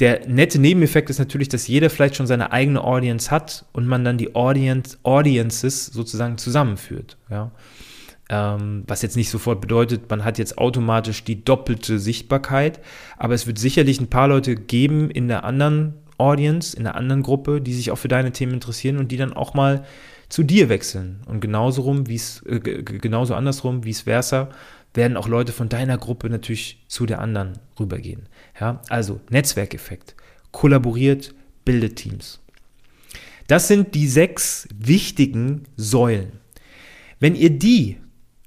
[0.00, 4.04] Der nette Nebeneffekt ist natürlich, dass jeder vielleicht schon seine eigene Audience hat und man
[4.04, 7.16] dann die Audience, Audiences sozusagen zusammenführt.
[7.30, 7.50] Ja.
[8.30, 12.80] Ähm, was jetzt nicht sofort bedeutet, man hat jetzt automatisch die doppelte Sichtbarkeit,
[13.16, 17.22] aber es wird sicherlich ein paar Leute geben in der anderen Audience, in der anderen
[17.22, 19.84] Gruppe, die sich auch für deine Themen interessieren und die dann auch mal
[20.28, 21.20] zu dir wechseln.
[21.26, 24.50] Und genauso rum, wie es, äh, genauso andersrum, vice versa,
[24.94, 28.28] werden auch Leute von deiner Gruppe natürlich zu der anderen rübergehen.
[28.58, 30.16] Ja, also Netzwerkeffekt.
[30.50, 32.40] Kollaboriert, bildet Teams.
[33.46, 36.32] Das sind die sechs wichtigen Säulen.
[37.20, 37.98] Wenn ihr die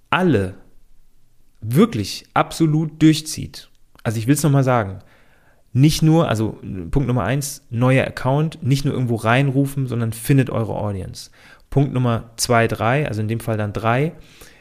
[0.10, 0.56] alle
[1.62, 3.70] wirklich absolut durchzieht,
[4.04, 5.00] also ich will es nochmal sagen,
[5.74, 6.58] nicht nur, also
[6.92, 11.32] Punkt Nummer eins, neuer Account, nicht nur irgendwo reinrufen, sondern findet eure Audience.
[11.72, 14.14] Punkt Nummer zwei, drei, also in dem Fall dann drei,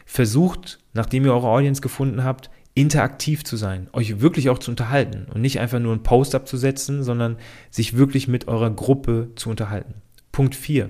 [0.06, 5.26] versucht, nachdem ihr eure Audience gefunden habt, interaktiv zu sein, euch wirklich auch zu unterhalten
[5.34, 7.36] und nicht einfach nur einen Post abzusetzen, sondern
[7.70, 9.94] sich wirklich mit eurer Gruppe zu unterhalten.
[10.32, 10.88] Punkt 4.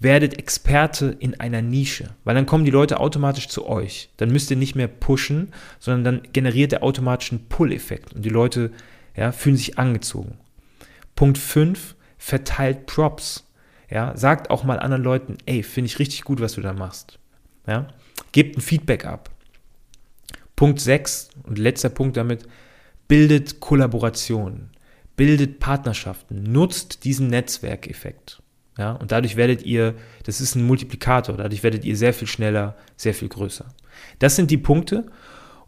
[0.00, 4.10] Werdet Experte in einer Nische, weil dann kommen die Leute automatisch zu euch.
[4.16, 8.30] Dann müsst ihr nicht mehr pushen, sondern dann generiert er automatisch einen Pull-Effekt und die
[8.30, 8.72] Leute
[9.14, 10.38] ja, fühlen sich angezogen.
[11.14, 11.94] Punkt 5.
[12.16, 13.46] Verteilt Props.
[13.92, 17.18] Ja, sagt auch mal anderen Leuten, ey, finde ich richtig gut, was du da machst.
[17.66, 17.88] Ja,
[18.32, 19.30] gebt ein Feedback ab.
[20.56, 22.44] Punkt 6 und letzter Punkt damit,
[23.06, 24.70] bildet Kollaborationen,
[25.16, 28.40] bildet Partnerschaften, nutzt diesen Netzwerkeffekt.
[28.78, 32.76] Ja, und dadurch werdet ihr, das ist ein Multiplikator, dadurch werdet ihr sehr viel schneller,
[32.96, 33.66] sehr viel größer.
[34.18, 35.04] Das sind die Punkte.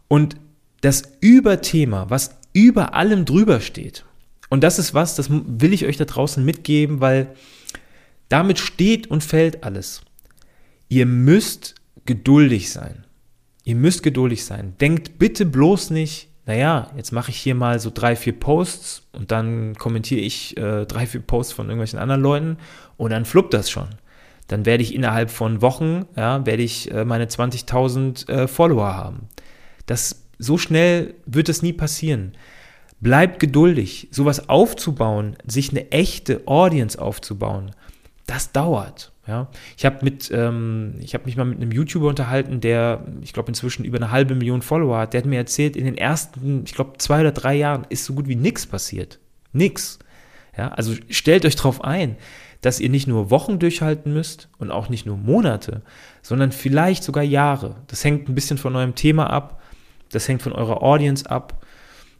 [0.07, 0.35] Und
[0.81, 4.03] das Überthema, was über allem drüber steht,
[4.49, 7.35] und das ist was, das will ich euch da draußen mitgeben, weil
[8.29, 10.01] damit steht und fällt alles.
[10.89, 13.05] Ihr müsst geduldig sein.
[13.63, 14.75] Ihr müsst geduldig sein.
[14.79, 19.31] Denkt bitte bloß nicht, naja, jetzt mache ich hier mal so drei, vier Posts und
[19.31, 22.57] dann kommentiere ich äh, drei, vier Posts von irgendwelchen anderen Leuten
[22.97, 23.89] und dann fluppt das schon.
[24.47, 29.27] Dann werde ich innerhalb von Wochen, ja, werde ich äh, meine 20.000 äh, Follower haben.
[29.87, 32.33] Das, so schnell wird es nie passieren.
[32.99, 34.07] Bleibt geduldig.
[34.11, 37.71] Sowas aufzubauen, sich eine echte Audience aufzubauen,
[38.27, 39.11] das dauert.
[39.27, 43.33] Ja, ich habe mit, ähm, ich habe mich mal mit einem YouTuber unterhalten, der, ich
[43.33, 45.13] glaube, inzwischen über eine halbe Million Follower hat.
[45.13, 48.13] Der hat mir erzählt, in den ersten, ich glaube, zwei oder drei Jahren ist so
[48.13, 49.19] gut wie nichts passiert.
[49.51, 49.97] Nix.
[50.55, 52.17] Ja, also stellt euch darauf ein,
[52.61, 55.81] dass ihr nicht nur Wochen durchhalten müsst und auch nicht nur Monate,
[56.21, 57.77] sondern vielleicht sogar Jahre.
[57.87, 59.61] Das hängt ein bisschen von eurem Thema ab.
[60.11, 61.65] Das hängt von eurer Audience ab.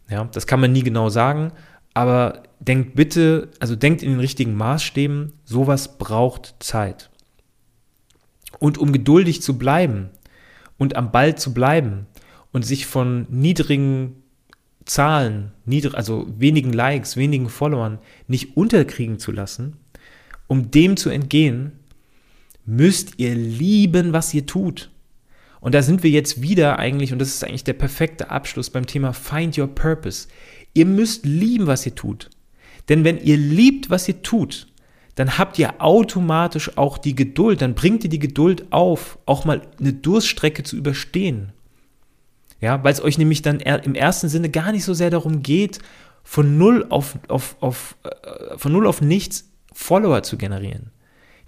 [0.09, 1.51] Ja, das kann man nie genau sagen,
[1.93, 7.09] aber denkt bitte, also denkt in den richtigen Maßstäben, sowas braucht Zeit.
[8.59, 10.09] Und um geduldig zu bleiben
[10.77, 12.07] und am Ball zu bleiben
[12.51, 14.23] und sich von niedrigen
[14.85, 19.77] Zahlen, niedrig, also wenigen Likes, wenigen Followern nicht unterkriegen zu lassen,
[20.47, 21.73] um dem zu entgehen,
[22.65, 24.91] müsst ihr lieben, was ihr tut.
[25.59, 28.85] Und da sind wir jetzt wieder eigentlich, und das ist eigentlich der perfekte Abschluss beim
[28.85, 30.27] Thema Find Your Purpose.
[30.73, 32.29] Ihr müsst lieben, was ihr tut.
[32.89, 34.67] Denn wenn ihr liebt, was ihr tut,
[35.15, 39.61] dann habt ihr automatisch auch die Geduld, dann bringt ihr die Geduld auf, auch mal
[39.79, 41.53] eine Durststrecke zu überstehen.
[42.61, 45.79] Ja, weil es euch nämlich dann im ersten Sinne gar nicht so sehr darum geht,
[46.23, 50.91] von null auf, auf, auf, äh, von null auf nichts Follower zu generieren.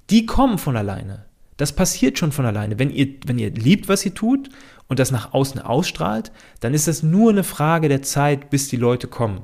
[0.10, 1.26] Die kommen von alleine.
[1.58, 2.78] Das passiert schon von alleine.
[2.78, 4.50] Wenn ihr, wenn ihr liebt, was ihr tut
[4.88, 8.78] und das nach außen ausstrahlt, dann ist das nur eine Frage der Zeit, bis die
[8.78, 9.42] Leute kommen.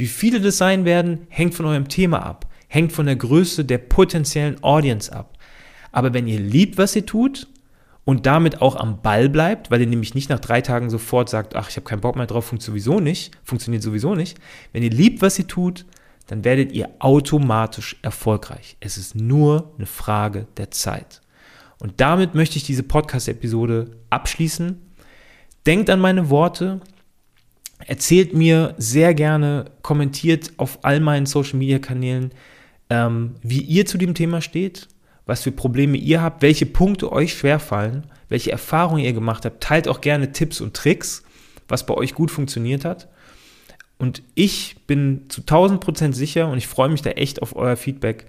[0.00, 3.78] Wie viele das sein werden, hängt von eurem Thema ab, hängt von der Größe der
[3.78, 5.38] potenziellen Audience ab.
[5.92, 7.48] Aber wenn ihr liebt, was ihr tut
[8.04, 11.54] und damit auch am Ball bleibt, weil ihr nämlich nicht nach drei Tagen sofort sagt,
[11.54, 14.38] ach, ich habe keinen Bock mehr drauf, funktioniert sowieso nicht, funktioniert sowieso nicht.
[14.72, 15.84] Wenn ihr liebt, was ihr tut,
[16.28, 18.76] dann werdet ihr automatisch erfolgreich.
[18.80, 21.20] Es ist nur eine Frage der Zeit.
[21.78, 24.80] Und damit möchte ich diese Podcast-Episode abschließen.
[25.66, 26.80] Denkt an meine Worte.
[27.86, 32.32] Erzählt mir sehr gerne, kommentiert auf all meinen Social-Media-Kanälen,
[32.88, 34.88] ähm, wie ihr zu dem Thema steht,
[35.26, 39.62] was für Probleme ihr habt, welche Punkte euch schwerfallen, welche Erfahrungen ihr gemacht habt.
[39.62, 41.22] Teilt auch gerne Tipps und Tricks,
[41.68, 43.08] was bei euch gut funktioniert hat.
[43.98, 47.76] Und ich bin zu 1000 Prozent sicher und ich freue mich da echt auf euer
[47.76, 48.26] Feedback,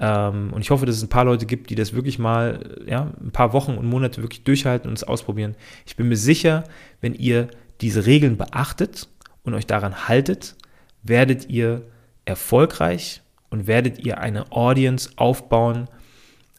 [0.00, 3.12] ähm, und ich hoffe, dass es ein paar Leute gibt, die das wirklich mal, ja,
[3.22, 5.54] ein paar Wochen und Monate wirklich durchhalten und es ausprobieren.
[5.86, 6.64] Ich bin mir sicher,
[7.02, 7.48] wenn ihr
[7.80, 9.08] diese Regeln beachtet
[9.42, 10.56] und euch daran haltet,
[11.02, 11.82] werdet ihr
[12.24, 15.88] erfolgreich und werdet ihr eine Audience aufbauen,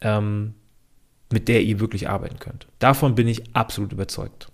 [0.00, 0.54] ähm,
[1.32, 2.66] mit der ihr wirklich arbeiten könnt.
[2.78, 4.48] Davon bin ich absolut überzeugt.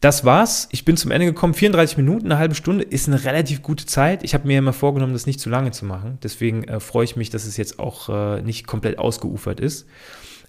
[0.00, 0.68] Das war's.
[0.72, 1.54] Ich bin zum Ende gekommen.
[1.54, 4.22] 34 Minuten, eine halbe Stunde ist eine relativ gute Zeit.
[4.22, 6.18] Ich habe mir immer vorgenommen, das nicht zu lange zu machen.
[6.22, 9.86] Deswegen äh, freue ich mich, dass es jetzt auch äh, nicht komplett ausgeufert ist.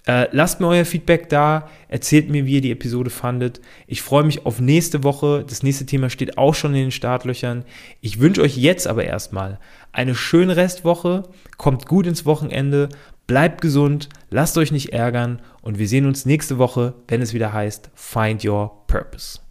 [0.07, 1.69] Äh, lasst mir euer Feedback da.
[1.89, 3.59] Erzählt mir, wie ihr die Episode fandet.
[3.87, 5.45] Ich freue mich auf nächste Woche.
[5.47, 7.65] Das nächste Thema steht auch schon in den Startlöchern.
[7.99, 9.59] Ich wünsche euch jetzt aber erstmal
[9.91, 11.23] eine schöne Restwoche.
[11.57, 12.87] Kommt gut ins Wochenende.
[13.27, 14.07] Bleibt gesund.
[14.29, 15.41] Lasst euch nicht ärgern.
[15.61, 19.46] Und wir sehen uns nächste Woche, wenn es wieder heißt Find Your Purpose.